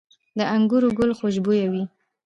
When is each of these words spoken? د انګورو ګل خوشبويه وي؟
د 0.37 0.39
انګورو 0.55 0.89
ګل 0.97 1.11
خوشبويه 1.19 1.67
وي؟ 1.71 1.83